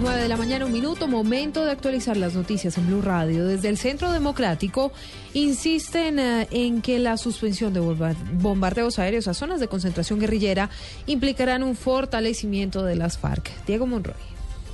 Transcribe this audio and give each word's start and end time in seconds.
9 0.00 0.22
de 0.22 0.28
la 0.28 0.36
mañana, 0.36 0.64
un 0.66 0.72
minuto, 0.72 1.08
momento 1.08 1.64
de 1.64 1.72
actualizar 1.72 2.16
las 2.16 2.34
noticias 2.34 2.78
en 2.78 2.86
Blue 2.86 3.02
Radio. 3.02 3.46
Desde 3.46 3.68
el 3.68 3.76
Centro 3.76 4.12
Democrático 4.12 4.92
insisten 5.34 6.18
uh, 6.18 6.46
en 6.50 6.82
que 6.82 6.98
la 6.98 7.16
suspensión 7.16 7.72
de 7.72 7.80
bombardeos 7.80 8.98
aéreos 8.98 9.28
a 9.28 9.34
zonas 9.34 9.60
de 9.60 9.68
concentración 9.68 10.20
guerrillera 10.20 10.70
implicarán 11.06 11.62
un 11.62 11.74
fortalecimiento 11.74 12.84
de 12.84 12.96
las 12.96 13.18
FARC. 13.18 13.50
Diego 13.66 13.86
Monroy. 13.86 14.14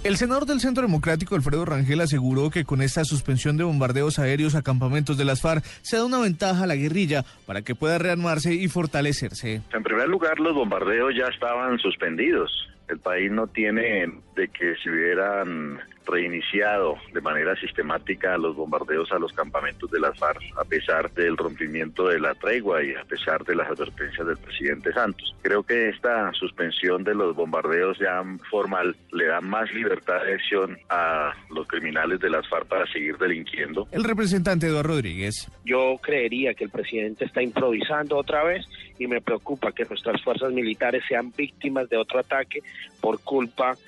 El 0.04 0.18
senador 0.18 0.44
del 0.44 0.60
Centro 0.60 0.82
Democrático, 0.82 1.34
Alfredo 1.34 1.64
Rangel, 1.64 2.02
aseguró 2.02 2.50
que 2.50 2.64
con 2.64 2.82
esta 2.82 3.06
suspensión 3.06 3.56
de 3.56 3.64
bombardeos 3.64 4.18
aéreos 4.18 4.54
a 4.54 4.60
campamentos 4.60 5.16
de 5.16 5.24
las 5.24 5.40
FARC 5.40 5.64
se 5.80 5.96
da 5.96 6.04
una 6.04 6.18
ventaja 6.18 6.64
a 6.64 6.66
la 6.66 6.76
guerrilla 6.76 7.24
para 7.46 7.62
que 7.62 7.74
pueda 7.74 7.96
rearmarse 7.96 8.52
y 8.52 8.68
fortalecerse. 8.68 9.62
En 9.72 9.82
primer 9.82 10.08
lugar, 10.08 10.38
los 10.40 10.54
bombardeos 10.54 11.14
ya 11.16 11.24
estaban 11.32 11.78
suspendidos. 11.78 12.50
El 12.88 12.98
país 13.00 13.30
no 13.30 13.46
tiene 13.46 14.06
de 14.36 14.48
que 14.48 14.76
se 14.76 14.90
hubieran 14.90 15.80
reiniciado 16.06 16.96
de 17.12 17.20
manera 17.20 17.56
sistemática 17.56 18.36
los 18.38 18.56
bombardeos 18.56 19.10
a 19.12 19.18
los 19.18 19.32
campamentos 19.32 19.90
de 19.90 20.00
las 20.00 20.18
FARC, 20.18 20.40
a 20.56 20.64
pesar 20.64 21.10
del 21.12 21.36
rompimiento 21.36 22.08
de 22.08 22.20
la 22.20 22.34
tregua 22.34 22.82
y 22.82 22.94
a 22.94 23.04
pesar 23.04 23.44
de 23.44 23.54
las 23.54 23.68
advertencias 23.68 24.26
del 24.26 24.36
presidente 24.36 24.92
Santos. 24.92 25.34
Creo 25.42 25.62
que 25.62 25.88
esta 25.88 26.32
suspensión 26.32 27.04
de 27.04 27.14
los 27.14 27.34
bombardeos 27.34 27.98
ya 27.98 28.22
formal 28.50 28.96
le 29.12 29.26
da 29.26 29.40
más 29.40 29.72
libertad 29.72 30.24
de 30.24 30.34
acción 30.34 30.78
a 30.88 31.32
los 31.50 31.66
criminales 31.66 32.20
de 32.20 32.30
las 32.30 32.48
FARC 32.48 32.66
para 32.66 32.86
seguir 32.86 33.16
delinquiendo. 33.18 33.88
El 33.92 34.04
representante 34.04 34.66
Eduardo 34.66 34.94
Rodríguez. 34.94 35.50
Yo 35.64 35.98
creería 36.02 36.54
que 36.54 36.64
el 36.64 36.70
presidente 36.70 37.24
está 37.24 37.42
improvisando 37.42 38.16
otra 38.16 38.44
vez 38.44 38.66
y 38.98 39.06
me 39.06 39.20
preocupa 39.20 39.72
que 39.72 39.84
nuestras 39.84 40.22
fuerzas 40.22 40.52
militares 40.52 41.02
sean 41.08 41.32
víctimas 41.36 41.88
de 41.88 41.96
otro 41.96 42.20
ataque 42.20 42.60
por 43.00 43.20
culpa 43.20 43.74
de 43.74 43.78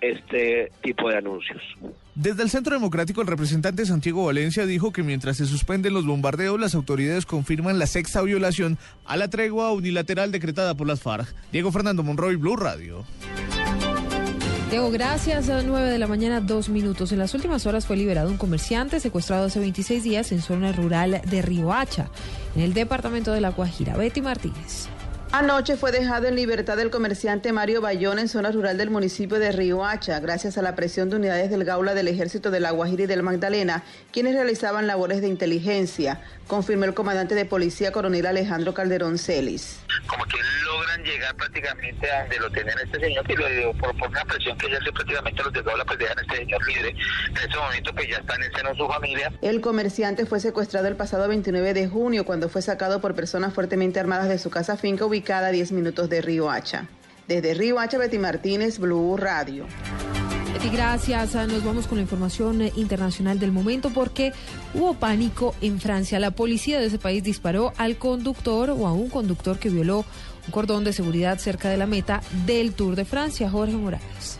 este 0.00 0.70
tipo 0.82 1.08
de 1.08 1.18
anuncios. 1.18 1.62
Desde 2.14 2.42
el 2.42 2.50
Centro 2.50 2.74
Democrático, 2.74 3.20
el 3.20 3.26
representante 3.26 3.86
Santiago 3.86 4.26
Valencia 4.26 4.66
dijo 4.66 4.92
que 4.92 5.02
mientras 5.02 5.36
se 5.36 5.46
suspenden 5.46 5.94
los 5.94 6.06
bombardeos, 6.06 6.60
las 6.60 6.74
autoridades 6.74 7.26
confirman 7.26 7.78
la 7.78 7.86
sexta 7.86 8.22
violación 8.22 8.78
a 9.04 9.16
la 9.16 9.28
tregua 9.28 9.72
unilateral 9.72 10.30
decretada 10.30 10.74
por 10.74 10.86
las 10.86 11.00
FARC. 11.00 11.34
Diego 11.50 11.72
Fernando 11.72 12.02
Monroy, 12.02 12.36
Blue 12.36 12.56
Radio. 12.56 13.04
Diego, 14.70 14.90
gracias. 14.90 15.48
A 15.50 15.62
9 15.62 15.88
de 15.88 15.98
la 15.98 16.06
mañana, 16.06 16.40
dos 16.40 16.68
minutos. 16.68 17.12
En 17.12 17.18
las 17.18 17.34
últimas 17.34 17.66
horas 17.66 17.86
fue 17.86 17.96
liberado 17.96 18.30
un 18.30 18.38
comerciante 18.38 18.98
secuestrado 18.98 19.46
hace 19.46 19.60
26 19.60 20.02
días 20.02 20.32
en 20.32 20.40
zona 20.40 20.72
rural 20.72 21.20
de 21.28 21.42
Riohacha, 21.42 22.08
en 22.56 22.62
el 22.62 22.74
departamento 22.74 23.32
de 23.32 23.40
La 23.40 23.50
Guajira. 23.50 23.96
Betty 23.96 24.20
Martínez. 24.20 24.88
Anoche 25.36 25.76
fue 25.76 25.90
dejado 25.90 26.28
en 26.28 26.36
libertad 26.36 26.78
el 26.78 26.90
comerciante 26.90 27.52
Mario 27.52 27.80
Bayón 27.80 28.20
en 28.20 28.28
zona 28.28 28.52
rural 28.52 28.78
del 28.78 28.90
municipio 28.90 29.40
de 29.40 29.50
Riohacha, 29.50 30.20
gracias 30.20 30.58
a 30.58 30.62
la 30.62 30.76
presión 30.76 31.10
de 31.10 31.16
unidades 31.16 31.50
del 31.50 31.64
Gaula 31.64 31.92
del 31.92 32.06
Ejército 32.06 32.52
de 32.52 32.60
La 32.60 32.70
Guajira 32.70 33.02
y 33.02 33.06
del 33.06 33.24
Magdalena, 33.24 33.82
quienes 34.12 34.36
realizaban 34.36 34.86
labores 34.86 35.22
de 35.22 35.26
inteligencia, 35.26 36.20
confirmó 36.46 36.84
el 36.84 36.94
comandante 36.94 37.34
de 37.34 37.46
policía 37.46 37.90
coronel 37.90 38.26
Alejandro 38.26 38.74
Calderón 38.74 39.18
Celis. 39.18 39.80
Logran 40.94 41.04
llegar 41.04 41.34
prácticamente 41.36 42.10
a 42.10 42.20
donde 42.20 42.38
lo 42.38 42.50
tenían 42.50 42.78
este 42.78 43.00
señor 43.00 43.24
y 43.30 43.36
lo 43.36 43.48
digo, 43.48 43.74
por, 43.74 43.96
por, 43.98 44.08
una 44.08 44.24
presión 44.24 44.56
que 44.58 44.66
ejerce 44.66 44.92
prácticamente 44.92 45.42
los 45.42 45.52
de 45.52 45.62
Gaula, 45.62 45.84
pues 45.84 45.98
dejan 45.98 46.18
a 46.18 46.22
este 46.22 46.36
señor 46.36 46.66
libre. 46.66 46.88
En 46.90 47.36
ese 47.36 47.56
momento 47.56 47.94
pues 47.94 48.08
ya 48.08 48.16
está 48.16 48.34
en 48.36 48.42
el 48.44 48.54
seno 48.54 48.74
su 48.74 48.86
familia. 48.86 49.32
El 49.42 49.60
comerciante 49.60 50.26
fue 50.26 50.40
secuestrado 50.40 50.88
el 50.88 50.96
pasado 50.96 51.28
29 51.28 51.74
de 51.74 51.88
junio 51.88 52.24
cuando 52.24 52.48
fue 52.48 52.62
sacado 52.62 53.00
por 53.00 53.14
personas 53.14 53.54
fuertemente 53.54 54.00
armadas 54.00 54.28
de 54.28 54.38
su 54.38 54.50
casa 54.50 54.76
finca 54.76 55.04
ubicada 55.04 55.24
cada 55.24 55.50
10 55.50 55.72
minutos 55.72 56.10
de 56.10 56.20
Río 56.20 56.50
Hacha. 56.50 56.86
Desde 57.28 57.54
Río 57.54 57.78
Hacha, 57.78 57.98
Betty 57.98 58.18
Martínez, 58.18 58.78
Blue 58.78 59.16
Radio. 59.16 59.66
Betty, 60.52 60.68
gracias. 60.68 61.34
Ah, 61.34 61.46
nos 61.46 61.64
vamos 61.64 61.86
con 61.86 61.96
la 61.96 62.02
información 62.02 62.60
eh, 62.62 62.72
internacional 62.76 63.38
del 63.38 63.50
momento 63.50 63.90
porque 63.90 64.32
hubo 64.74 64.94
pánico 64.94 65.54
en 65.62 65.80
Francia. 65.80 66.18
La 66.18 66.32
policía 66.32 66.78
de 66.78 66.86
ese 66.86 66.98
país 66.98 67.24
disparó 67.24 67.72
al 67.78 67.96
conductor 67.96 68.70
o 68.70 68.86
a 68.86 68.92
un 68.92 69.08
conductor 69.08 69.58
que 69.58 69.70
violó 69.70 70.04
un 70.46 70.52
cordón 70.52 70.84
de 70.84 70.92
seguridad 70.92 71.38
cerca 71.38 71.70
de 71.70 71.78
la 71.78 71.86
meta 71.86 72.20
del 72.44 72.74
Tour 72.74 72.94
de 72.94 73.06
Francia. 73.06 73.50
Jorge 73.50 73.74
Morales. 73.74 74.38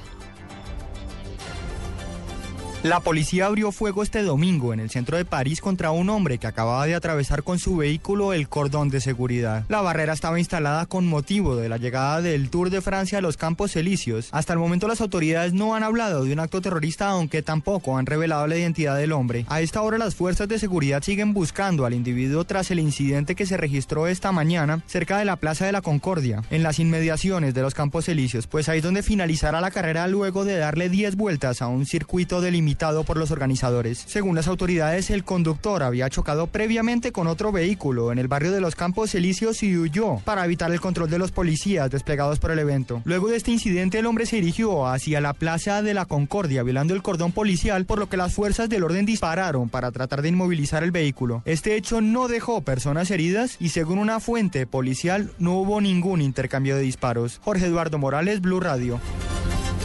La 2.85 3.01
policía 3.01 3.47
abrió 3.47 3.73
fuego 3.73 4.03
este 4.03 4.23
domingo 4.23 4.75
en 4.75 4.79
el 4.79 4.91
centro 4.91 5.17
de 5.17 5.25
París 5.25 5.63
contra 5.63 5.91
un 5.91 6.11
hombre 6.11 6.37
que 6.37 6.47
acababa 6.47 6.85
de 6.85 6.95
atravesar 6.95 7.43
con 7.43 7.59
su 7.59 7.79
vehículo 7.79 8.35
el 8.35 8.47
cordón 8.51 8.91
de 8.91 9.01
seguridad. 9.01 9.65
La 9.71 9.81
barrera 9.81 10.13
estaba 10.13 10.39
instalada 10.39 10.85
con 10.85 11.07
motivo 11.07 11.57
de 11.57 11.71
la 11.71 11.79
llegada 11.79 12.21
del 12.21 12.51
Tour 12.51 12.69
de 12.69 12.83
Francia 12.83 13.17
a 13.17 13.21
los 13.23 13.39
Campos 13.39 13.75
Elíseos. 13.77 14.29
Hasta 14.33 14.53
el 14.53 14.59
momento 14.59 14.87
las 14.87 15.01
autoridades 15.01 15.55
no 15.55 15.75
han 15.75 15.83
hablado 15.83 16.25
de 16.27 16.35
un 16.35 16.41
acto 16.41 16.61
terrorista, 16.61 17.09
aunque 17.09 17.41
tampoco 17.41 17.97
han 17.97 18.05
revelado 18.05 18.47
la 18.47 18.59
identidad 18.59 18.99
del 18.99 19.13
hombre. 19.13 19.47
A 19.49 19.63
esta 19.63 19.81
hora 19.81 19.97
las 19.97 20.15
fuerzas 20.15 20.47
de 20.49 20.59
seguridad 20.59 21.03
siguen 21.03 21.33
buscando 21.33 21.87
al 21.87 21.95
individuo 21.95 22.45
tras 22.45 22.71
el 22.71 22.81
incidente 22.81 23.35
que 23.35 23.47
se 23.47 23.57
registró 23.57 24.09
esta 24.09 24.31
mañana 24.31 24.83
cerca 24.87 25.17
de 25.17 25.25
la 25.25 25.37
Plaza 25.37 25.65
de 25.65 25.73
la 25.73 25.81
Concordia, 25.81 26.43
en 26.51 26.63
las 26.63 26.79
inmediaciones 26.79 27.55
de 27.55 27.63
los 27.63 27.73
Campos 27.73 28.11
Elíseos, 28.11 28.47
pues 28.47 28.69
ahí 28.69 28.81
es 28.81 28.85
donde 28.85 29.03
finalizará 29.03 29.63
la 29.63 29.71
carrera 29.71 30.07
luego 30.07 30.45
de 30.45 30.59
darle 30.59 30.91
10 30.91 31.17
vueltas 31.17 31.63
a 31.63 31.69
un 31.69 31.87
circuito 31.87 32.43
delimitado 32.43 32.74
por 32.75 33.17
los 33.17 33.31
organizadores. 33.31 34.03
Según 34.07 34.35
las 34.35 34.49
autoridades, 34.49 35.11
el 35.11 35.25
conductor 35.25 35.83
había 35.83 36.11
chocado 36.11 36.49
previamente 36.49 37.13
con 37.13 37.29
otro 37.29 37.53
vehículo 37.53 38.11
en 38.11 38.19
el 38.19 38.29
barrio 38.29 38.51
de 38.51 38.61
los 38.61 38.75
Campos 38.75 39.15
Elíseos 39.15 39.63
y 39.63 39.77
huyó 39.77 40.17
para 40.25 40.45
evitar 40.45 40.73
el 40.73 40.81
control 40.81 41.09
de 41.09 41.19
los 41.19 41.31
policías 41.31 41.91
desplegados 41.91 42.41
por 42.41 42.51
el 42.51 42.59
evento. 42.59 43.01
Luego 43.05 43.29
de 43.29 43.37
este 43.37 43.53
incidente, 43.53 44.01
el 44.01 44.07
hombre 44.07 44.27
se 44.27 44.37
dirigió 44.37 44.87
hacia 44.87 45.21
la 45.21 45.35
Plaza 45.35 45.83
de 45.83 45.95
la 45.95 46.05
Concordia, 46.05 46.63
violando 46.63 46.95
el 46.95 47.03
cordón 47.03 47.33
policial, 47.33 47.87
por 47.87 47.99
lo 47.99 48.09
que 48.09 48.17
las 48.17 48.35
fuerzas 48.35 48.69
del 48.69 48.83
orden 48.83 49.07
dispararon 49.07 49.69
para 49.69 49.93
tratar 49.93 50.21
de 50.21 50.31
inmovilizar 50.31 50.83
el 50.83 50.91
vehículo. 50.91 51.43
Este 51.45 51.77
hecho 51.77 52.01
no 52.01 52.29
dejó 52.29 52.63
personas 52.63 53.11
heridas 53.11 53.57
y 53.61 53.69
según 53.69 53.99
una 53.99 54.21
fuente 54.21 54.67
policial 54.67 55.31
no 55.39 55.55
hubo 55.59 55.81
ningún 55.81 56.21
intercambio 56.21 56.77
de 56.77 56.83
disparos. 56.83 57.41
Jorge 57.45 57.67
Eduardo 57.67 57.99
Morales, 57.99 58.41
Blue 58.41 58.61
Radio. 58.61 59.01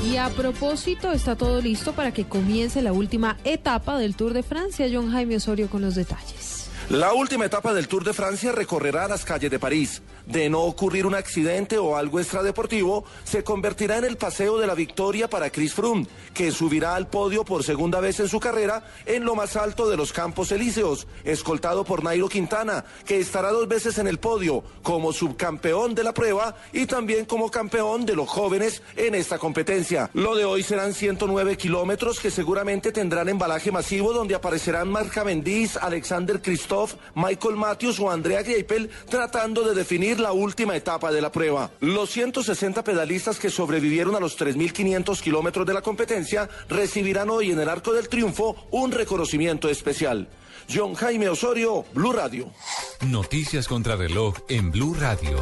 Y 0.05 0.15
a 0.15 0.29
propósito, 0.29 1.11
está 1.11 1.35
todo 1.35 1.61
listo 1.61 1.91
para 1.91 2.13
que 2.13 2.25
comience 2.25 2.81
la 2.81 2.93
última 2.93 3.37
etapa 3.43 3.97
del 3.97 4.15
Tour 4.15 4.33
de 4.33 4.43
Francia. 4.43 4.87
John 4.91 5.11
Jaime 5.11 5.35
Osorio 5.35 5.69
con 5.69 5.81
los 5.81 5.95
detalles. 5.95 6.69
La 6.89 7.13
última 7.13 7.45
etapa 7.45 7.72
del 7.72 7.88
Tour 7.88 8.03
de 8.03 8.13
Francia 8.13 8.51
recorrerá 8.51 9.07
las 9.07 9.23
calles 9.23 9.51
de 9.51 9.59
París. 9.59 10.01
De 10.25 10.50
no 10.50 10.61
ocurrir 10.61 11.05
un 11.05 11.13
accidente 11.13 11.77
o 11.77 11.95
algo 11.95 12.19
extradeportivo, 12.19 13.05
se 13.23 13.44
convertirá 13.44 13.97
en 13.97 14.05
el 14.05 14.17
paseo 14.17 14.57
de 14.57 14.66
la 14.66 14.73
victoria 14.73 15.29
para 15.29 15.51
Chris 15.51 15.75
Froome, 15.75 16.07
que 16.33 16.51
subirá 16.51 16.95
al 16.95 17.07
podio 17.07 17.45
por 17.45 17.63
segunda 17.63 18.00
vez 18.00 18.19
en 18.19 18.27
su 18.27 18.39
carrera 18.39 18.83
en 19.05 19.23
lo 19.23 19.35
más 19.35 19.55
alto 19.55 19.88
de 19.88 19.97
los 19.97 20.13
Campos 20.13 20.51
Elíseos, 20.51 21.05
escoltado 21.23 21.83
por 21.83 22.03
Nairo 22.03 22.27
Quintana, 22.27 22.85
que 23.06 23.19
estará 23.19 23.51
dos 23.51 23.67
veces 23.67 24.00
en 24.00 24.07
el 24.07 24.17
podio 24.17 24.63
como 24.81 25.13
subcampeón 25.13 25.94
de 25.94 26.03
la 26.03 26.13
prueba 26.16 26.56
y 26.73 26.88
también 26.88 27.25
como 27.25 27.51
campeón 27.51 28.03
de 28.03 28.16
los 28.16 28.27
jóvenes 28.27 28.81
en 28.95 29.13
esta 29.13 29.38
competencia. 29.38 30.09
Lo 30.16 30.35
de 30.35 30.45
hoy 30.45 30.63
serán 30.63 30.95
109 30.95 31.56
kilómetros 31.56 32.19
que 32.19 32.31
seguramente 32.31 32.91
tendrán 32.91 33.30
embalaje 33.30 33.71
masivo 33.71 34.12
donde 34.12 34.33
aparecerán 34.33 34.89
Marc 34.89 35.13
Cavendish, 35.13 35.77
Alexander 35.80 36.41
Michael 37.15 37.55
Matthews 37.55 37.99
o 37.99 38.09
Andrea 38.09 38.41
Greipel 38.41 38.89
tratando 39.09 39.63
de 39.67 39.73
definir 39.73 40.19
la 40.19 40.31
última 40.31 40.75
etapa 40.75 41.11
de 41.11 41.21
la 41.21 41.31
prueba. 41.31 41.71
Los 41.81 42.11
160 42.11 42.83
pedalistas 42.83 43.39
que 43.39 43.49
sobrevivieron 43.49 44.15
a 44.15 44.19
los 44.19 44.37
3.500 44.37 45.19
kilómetros 45.21 45.65
de 45.65 45.73
la 45.73 45.81
competencia 45.81 46.49
recibirán 46.69 47.29
hoy 47.29 47.51
en 47.51 47.59
el 47.59 47.69
Arco 47.69 47.93
del 47.93 48.09
Triunfo 48.09 48.55
un 48.71 48.91
reconocimiento 48.91 49.69
especial. 49.69 50.27
John 50.71 50.93
Jaime 50.93 51.29
Osorio, 51.29 51.83
Blue 51.93 52.13
Radio. 52.13 52.51
Noticias 53.07 53.67
contra 53.67 53.95
reloj 53.95 54.35
en 54.49 54.71
Blue 54.71 54.93
Radio. 54.93 55.37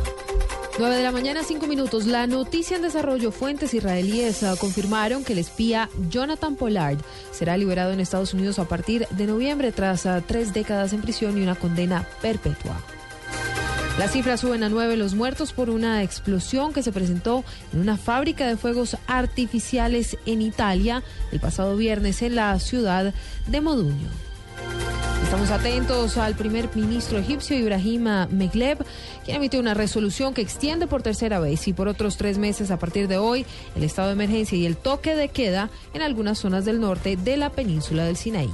9 0.79 0.95
de 0.95 1.01
la 1.01 1.11
mañana, 1.11 1.41
5 1.43 1.65
minutos. 1.65 2.05
La 2.05 2.27
noticia 2.27 2.75
en 2.75 2.83
desarrollo. 2.83 3.31
Fuentes 3.31 3.73
israelíes 3.73 4.43
uh, 4.43 4.55
confirmaron 4.57 5.23
que 5.23 5.33
el 5.33 5.39
espía 5.39 5.89
Jonathan 6.11 6.55
Pollard 6.55 6.99
será 7.31 7.57
liberado 7.57 7.93
en 7.93 7.99
Estados 7.99 8.35
Unidos 8.35 8.59
a 8.59 8.67
partir 8.67 9.07
de 9.09 9.25
noviembre 9.25 9.71
tras 9.71 10.05
uh, 10.05 10.21
tres 10.25 10.53
décadas 10.53 10.93
en 10.93 11.01
prisión 11.01 11.35
y 11.35 11.41
una 11.41 11.55
condena 11.55 12.07
perpetua. 12.21 12.79
Las 13.97 14.11
cifras 14.11 14.41
suben 14.41 14.61
a 14.61 14.69
nueve 14.69 14.97
los 14.97 15.15
muertos 15.15 15.51
por 15.51 15.71
una 15.71 16.03
explosión 16.03 16.73
que 16.73 16.83
se 16.83 16.91
presentó 16.91 17.43
en 17.73 17.79
una 17.79 17.97
fábrica 17.97 18.47
de 18.47 18.55
fuegos 18.55 18.97
artificiales 19.07 20.15
en 20.27 20.43
Italia 20.43 21.01
el 21.31 21.39
pasado 21.39 21.75
viernes 21.75 22.21
en 22.21 22.35
la 22.35 22.59
ciudad 22.59 23.15
de 23.47 23.61
Modugno. 23.61 24.26
Estamos 25.27 25.51
atentos 25.51 26.15
al 26.15 26.35
primer 26.35 26.73
ministro 26.73 27.17
egipcio 27.17 27.57
Ibrahim 27.57 28.07
Megleb, 28.31 28.77
quien 29.25 29.35
emitió 29.35 29.59
una 29.59 29.73
resolución 29.73 30.33
que 30.33 30.41
extiende 30.41 30.87
por 30.87 31.03
tercera 31.03 31.41
vez 31.41 31.67
y 31.67 31.73
por 31.73 31.89
otros 31.89 32.15
tres 32.15 32.37
meses 32.37 32.71
a 32.71 32.79
partir 32.79 33.09
de 33.09 33.17
hoy 33.17 33.45
el 33.75 33.83
estado 33.83 34.07
de 34.07 34.13
emergencia 34.13 34.57
y 34.57 34.65
el 34.65 34.77
toque 34.77 35.17
de 35.17 35.27
queda 35.27 35.69
en 35.93 36.01
algunas 36.01 36.37
zonas 36.37 36.63
del 36.63 36.79
norte 36.79 37.17
de 37.17 37.35
la 37.35 37.49
península 37.49 38.05
del 38.05 38.15
Sinaí. 38.15 38.49